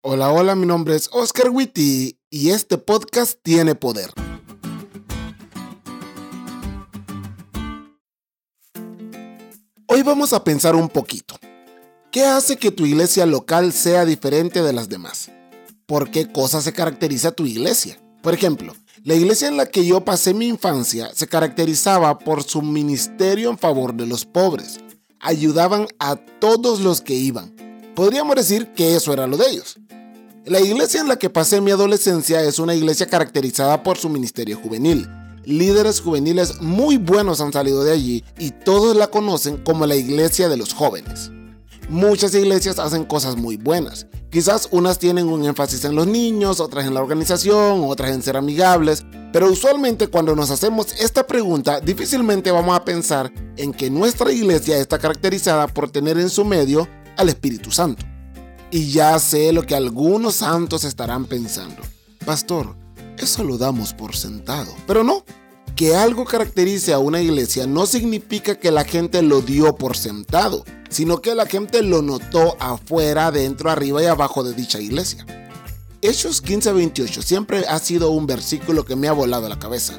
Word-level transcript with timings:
Hola, 0.00 0.30
hola, 0.30 0.54
mi 0.54 0.64
nombre 0.64 0.94
es 0.94 1.10
Oscar 1.12 1.50
Witty 1.50 2.20
y 2.30 2.50
este 2.50 2.78
podcast 2.78 3.36
tiene 3.42 3.74
poder. 3.74 4.12
Hoy 9.88 10.02
vamos 10.02 10.32
a 10.32 10.44
pensar 10.44 10.76
un 10.76 10.88
poquito. 10.88 11.34
¿Qué 12.12 12.24
hace 12.24 12.58
que 12.58 12.70
tu 12.70 12.86
iglesia 12.86 13.26
local 13.26 13.72
sea 13.72 14.04
diferente 14.04 14.62
de 14.62 14.72
las 14.72 14.88
demás? 14.88 15.32
¿Por 15.84 16.12
qué 16.12 16.30
cosa 16.30 16.62
se 16.62 16.72
caracteriza 16.72 17.32
tu 17.32 17.44
iglesia? 17.44 18.00
Por 18.22 18.34
ejemplo, 18.34 18.76
la 19.02 19.16
iglesia 19.16 19.48
en 19.48 19.56
la 19.56 19.66
que 19.66 19.84
yo 19.84 20.04
pasé 20.04 20.32
mi 20.32 20.46
infancia 20.46 21.10
se 21.12 21.26
caracterizaba 21.26 22.20
por 22.20 22.44
su 22.44 22.62
ministerio 22.62 23.50
en 23.50 23.58
favor 23.58 23.94
de 23.94 24.06
los 24.06 24.24
pobres. 24.24 24.78
Ayudaban 25.18 25.88
a 25.98 26.14
todos 26.14 26.78
los 26.82 27.00
que 27.00 27.14
iban. 27.14 27.52
Podríamos 27.96 28.36
decir 28.36 28.72
que 28.74 28.94
eso 28.94 29.12
era 29.12 29.26
lo 29.26 29.36
de 29.36 29.50
ellos. 29.50 29.76
La 30.48 30.60
iglesia 30.60 31.02
en 31.02 31.08
la 31.08 31.16
que 31.16 31.28
pasé 31.28 31.60
mi 31.60 31.72
adolescencia 31.72 32.42
es 32.42 32.58
una 32.58 32.74
iglesia 32.74 33.06
caracterizada 33.06 33.82
por 33.82 33.98
su 33.98 34.08
ministerio 34.08 34.56
juvenil. 34.56 35.06
Líderes 35.44 36.00
juveniles 36.00 36.62
muy 36.62 36.96
buenos 36.96 37.42
han 37.42 37.52
salido 37.52 37.84
de 37.84 37.92
allí 37.92 38.24
y 38.38 38.52
todos 38.52 38.96
la 38.96 39.08
conocen 39.08 39.58
como 39.58 39.84
la 39.84 39.94
iglesia 39.94 40.48
de 40.48 40.56
los 40.56 40.72
jóvenes. 40.72 41.30
Muchas 41.90 42.34
iglesias 42.34 42.78
hacen 42.78 43.04
cosas 43.04 43.36
muy 43.36 43.58
buenas. 43.58 44.06
Quizás 44.30 44.68
unas 44.70 44.98
tienen 44.98 45.28
un 45.28 45.44
énfasis 45.44 45.84
en 45.84 45.94
los 45.94 46.06
niños, 46.06 46.60
otras 46.60 46.86
en 46.86 46.94
la 46.94 47.02
organización, 47.02 47.82
otras 47.84 48.12
en 48.12 48.22
ser 48.22 48.38
amigables, 48.38 49.04
pero 49.34 49.50
usualmente 49.50 50.06
cuando 50.06 50.34
nos 50.34 50.50
hacemos 50.50 50.94
esta 50.98 51.26
pregunta 51.26 51.78
difícilmente 51.80 52.50
vamos 52.50 52.74
a 52.74 52.86
pensar 52.86 53.30
en 53.58 53.74
que 53.74 53.90
nuestra 53.90 54.32
iglesia 54.32 54.78
está 54.78 54.98
caracterizada 54.98 55.66
por 55.66 55.90
tener 55.90 56.16
en 56.16 56.30
su 56.30 56.46
medio 56.46 56.88
al 57.18 57.28
Espíritu 57.28 57.70
Santo. 57.70 58.06
Y 58.70 58.90
ya 58.90 59.18
sé 59.18 59.52
lo 59.52 59.62
que 59.62 59.74
algunos 59.74 60.36
santos 60.36 60.84
estarán 60.84 61.24
pensando. 61.24 61.82
Pastor, 62.24 62.76
eso 63.16 63.42
lo 63.44 63.56
damos 63.56 63.94
por 63.94 64.14
sentado. 64.14 64.70
Pero 64.86 65.04
no, 65.04 65.24
que 65.74 65.96
algo 65.96 66.24
caracterice 66.24 66.92
a 66.92 66.98
una 66.98 67.20
iglesia 67.22 67.66
no 67.66 67.86
significa 67.86 68.56
que 68.56 68.70
la 68.70 68.84
gente 68.84 69.22
lo 69.22 69.40
dio 69.40 69.74
por 69.76 69.96
sentado, 69.96 70.64
sino 70.90 71.22
que 71.22 71.34
la 71.34 71.46
gente 71.46 71.82
lo 71.82 72.02
notó 72.02 72.56
afuera, 72.60 73.30
dentro, 73.30 73.70
arriba 73.70 74.02
y 74.02 74.06
abajo 74.06 74.42
de 74.44 74.54
dicha 74.54 74.80
iglesia. 74.80 75.24
Hechos 76.02 76.42
15:28 76.42 77.22
siempre 77.22 77.64
ha 77.66 77.78
sido 77.78 78.10
un 78.10 78.26
versículo 78.26 78.84
que 78.84 78.96
me 78.96 79.08
ha 79.08 79.12
volado 79.12 79.48
la 79.48 79.58
cabeza. 79.58 79.98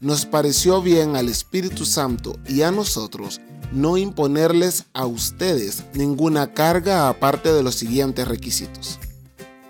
Nos 0.00 0.26
pareció 0.26 0.82
bien 0.82 1.16
al 1.16 1.28
Espíritu 1.28 1.84
Santo 1.84 2.36
y 2.46 2.62
a 2.62 2.70
nosotros 2.70 3.40
no 3.72 3.96
imponerles 3.96 4.84
a 4.92 5.06
ustedes 5.06 5.84
ninguna 5.94 6.52
carga 6.54 7.08
aparte 7.08 7.52
de 7.52 7.62
los 7.62 7.74
siguientes 7.74 8.26
requisitos. 8.26 8.98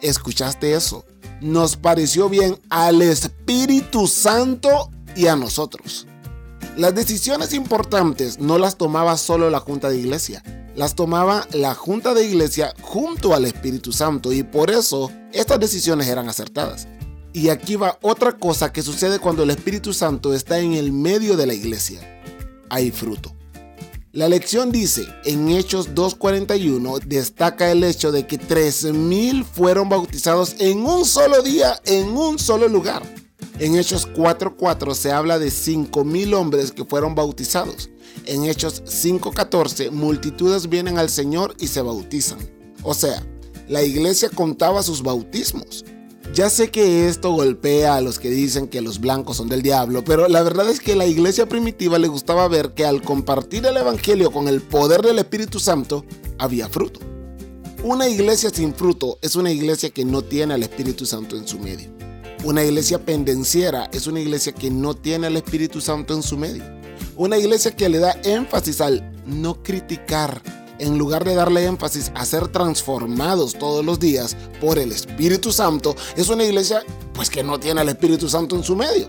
¿Escuchaste 0.03 0.75
eso? 0.75 1.05
Nos 1.41 1.77
pareció 1.77 2.29
bien 2.29 2.59
al 2.71 3.03
Espíritu 3.03 4.07
Santo 4.07 4.91
y 5.17 5.27
a 5.27 5.37
nosotros. 5.37 6.07
Las 6.77 6.95
decisiones 6.95 7.55
importantes 7.55 8.39
no 8.39 8.59
las 8.59 8.77
tomaba 8.77 9.17
solo 9.17 9.51
la 9.51 9.59
Junta 9.59 9.89
de 9.91 9.99
Iglesia, 9.99 10.43
las 10.77 10.95
tomaba 10.95 11.47
la 11.53 11.75
Junta 11.75 12.15
de 12.15 12.25
Iglesia 12.25 12.73
junto 12.81 13.35
al 13.35 13.45
Espíritu 13.45 13.93
Santo 13.93 14.33
y 14.33 14.45
por 14.45 14.71
eso 14.71 15.11
estas 15.33 15.59
decisiones 15.59 16.07
eran 16.07 16.29
acertadas. 16.29 16.87
Y 17.33 17.51
aquí 17.51 17.77
va 17.77 17.99
otra 18.01 18.33
cosa 18.33 18.73
que 18.73 18.83
sucede 18.83 19.19
cuando 19.19 19.43
el 19.43 19.51
Espíritu 19.51 19.93
Santo 19.93 20.35
está 20.35 20.61
en 20.61 20.75
el 20.75 20.93
medio 20.93 21.37
de 21.37 21.47
la 21.47 21.55
iglesia. 21.55 22.01
Hay 22.71 22.91
fruto. 22.91 23.38
La 24.12 24.27
lección 24.27 24.73
dice, 24.73 25.06
en 25.27 25.51
Hechos 25.51 25.95
2.41 25.95 27.01
destaca 27.05 27.70
el 27.70 27.84
hecho 27.84 28.11
de 28.11 28.27
que 28.27 28.41
3.000 28.41 29.45
fueron 29.45 29.91
bautizados 29.91 30.56
en 30.61 30.87
un 30.87 31.05
solo 31.05 31.42
día, 31.42 31.78
en 31.84 32.17
un 32.17 32.39
solo 32.39 32.69
lugar. 32.69 33.03
En 33.59 33.77
Hechos 33.77 34.09
4.4 34.09 34.95
se 34.95 35.12
habla 35.12 35.39
de 35.39 35.48
5.000 35.48 36.34
hombres 36.34 36.73
que 36.73 36.87
fueron 36.87 37.15
bautizados. 37.15 37.91
En 38.25 38.47
Hechos 38.47 38.83
5.14 38.84 39.91
multitudes 39.91 40.71
vienen 40.71 40.97
al 40.97 41.10
Señor 41.10 41.54
y 41.59 41.66
se 41.66 41.83
bautizan. 41.83 42.38
O 42.83 42.94
sea, 42.94 43.22
la 43.69 43.83
iglesia 43.83 44.31
contaba 44.31 44.83
sus 44.83 45.03
bautismos. 45.03 45.84
Ya 46.34 46.50
sé 46.50 46.71
que 46.71 47.09
esto 47.09 47.33
golpea 47.33 47.97
a 47.97 48.00
los 48.00 48.19
que 48.19 48.31
dicen 48.31 48.69
que 48.69 48.81
los 48.81 49.00
blancos 49.00 49.39
son 49.39 49.49
del 49.49 49.62
diablo, 49.62 50.05
pero 50.05 50.28
la 50.28 50.43
verdad 50.43 50.69
es 50.69 50.78
que 50.78 50.94
la 50.94 51.06
iglesia 51.06 51.49
primitiva 51.49 51.99
le 51.99 52.06
gustaba 52.06 52.47
ver 52.47 52.75
que 52.75 52.87
al 52.87 53.03
compartir 53.03 53.66
el 53.66 53.77
Evangelio 53.77 54.31
con 54.31 54.47
el 54.47 54.61
poder 54.61 55.03
del 55.03 55.19
Espíritu 55.19 55.59
Santo, 55.59 56.05
había 56.39 56.69
fruto. 56.69 57.00
Una 57.83 58.09
iglesia 58.09 58.50
sin 58.50 58.75
fruto 58.75 59.19
es 59.22 59.37
una 59.37 59.50
iglesia 59.50 59.91
que 59.91 60.05
no 60.05 60.22
tiene 60.22 60.55
al 60.55 60.62
Espíritu 60.62 61.06
Santo 61.06 61.37
en 61.37 61.47
su 61.47 61.59
medio. 61.59 61.91
Una 62.45 62.65
iglesia 62.65 63.05
pendenciera 63.05 63.89
es 63.93 64.06
una 64.06 64.21
iglesia 64.21 64.53
que 64.53 64.71
no 64.71 64.95
tiene 64.95 65.27
al 65.27 65.37
Espíritu 65.37 65.81
Santo 65.81 66.15
en 66.15 66.22
su 66.22 66.37
medio. 66.37 66.65
Una 67.16 67.37
iglesia 67.37 67.75
que 67.75 67.89
le 67.89 67.99
da 67.99 68.16
énfasis 68.22 68.81
al 68.81 69.12
no 69.27 69.62
criticar, 69.62 70.41
en 70.78 70.99
lugar 70.99 71.25
de 71.25 71.34
darle 71.34 71.65
énfasis 71.65 72.12
a 72.15 72.25
ser 72.25 72.49
transformados 72.49 73.55
todos 73.55 73.84
los 73.84 73.99
días 73.99 74.37
por 74.61 74.78
el 74.78 74.93
Espíritu 74.93 75.53
Santo, 75.53 75.97
es 76.16 76.28
una 76.28 76.44
iglesia 76.44 76.84
pues 77.12 77.31
que 77.31 77.43
no 77.43 77.59
tiene 77.59 77.81
al 77.81 77.89
Espíritu 77.89 78.28
Santo 78.28 78.56
en 78.56 78.62
su 78.62 78.77
medio. 78.77 79.09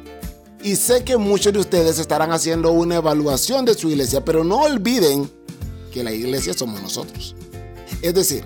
Y 0.61 0.75
sé 0.75 1.03
que 1.03 1.17
muchos 1.17 1.53
de 1.53 1.59
ustedes 1.59 1.99
estarán 1.99 2.31
haciendo 2.31 2.71
una 2.71 2.95
evaluación 2.95 3.65
de 3.65 3.75
su 3.75 3.89
iglesia, 3.89 4.25
pero 4.25 4.43
no 4.43 4.61
olviden 4.61 5.29
que 5.91 6.03
la 6.03 6.11
iglesia 6.11 6.53
somos 6.53 6.81
nosotros. 6.81 7.35
Es 8.01 8.13
decir, 8.13 8.45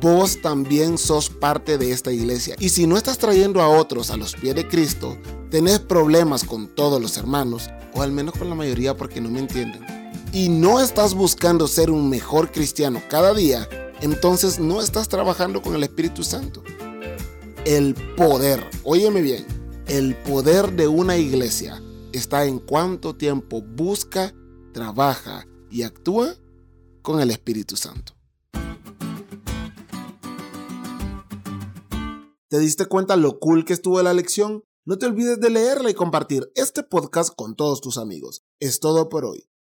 vos 0.00 0.42
también 0.42 0.98
sos 0.98 1.30
parte 1.30 1.78
de 1.78 1.92
esta 1.92 2.12
iglesia. 2.12 2.56
Y 2.58 2.68
si 2.68 2.86
no 2.86 2.96
estás 2.96 3.18
trayendo 3.18 3.62
a 3.62 3.68
otros 3.68 4.10
a 4.10 4.16
los 4.16 4.34
pies 4.34 4.54
de 4.54 4.68
Cristo, 4.68 5.16
tenés 5.50 5.78
problemas 5.78 6.44
con 6.44 6.68
todos 6.68 7.00
los 7.00 7.16
hermanos, 7.16 7.70
o 7.94 8.02
al 8.02 8.12
menos 8.12 8.34
con 8.34 8.48
la 8.50 8.54
mayoría 8.54 8.96
porque 8.96 9.20
no 9.20 9.30
me 9.30 9.40
entienden 9.40 9.99
y 10.32 10.48
no 10.48 10.80
estás 10.80 11.14
buscando 11.14 11.66
ser 11.66 11.90
un 11.90 12.08
mejor 12.08 12.52
cristiano 12.52 13.02
cada 13.08 13.34
día, 13.34 13.68
entonces 14.00 14.60
no 14.60 14.80
estás 14.80 15.08
trabajando 15.08 15.60
con 15.60 15.74
el 15.74 15.82
Espíritu 15.82 16.22
Santo. 16.22 16.62
El 17.64 17.94
poder, 18.16 18.64
óyeme 18.84 19.22
bien, 19.22 19.44
el 19.86 20.16
poder 20.16 20.72
de 20.72 20.88
una 20.88 21.16
iglesia 21.16 21.82
está 22.12 22.44
en 22.44 22.58
cuánto 22.58 23.16
tiempo 23.16 23.60
busca, 23.60 24.32
trabaja 24.72 25.46
y 25.70 25.82
actúa 25.82 26.34
con 27.02 27.20
el 27.20 27.30
Espíritu 27.30 27.76
Santo. 27.76 28.14
¿Te 32.48 32.58
diste 32.58 32.86
cuenta 32.86 33.16
lo 33.16 33.38
cool 33.38 33.64
que 33.64 33.72
estuvo 33.72 34.02
la 34.02 34.14
lección? 34.14 34.64
No 34.84 34.98
te 34.98 35.06
olvides 35.06 35.38
de 35.38 35.50
leerla 35.50 35.90
y 35.90 35.94
compartir 35.94 36.50
este 36.54 36.82
podcast 36.82 37.32
con 37.36 37.54
todos 37.54 37.80
tus 37.80 37.96
amigos. 37.96 38.42
Es 38.58 38.80
todo 38.80 39.08
por 39.08 39.24
hoy 39.24 39.49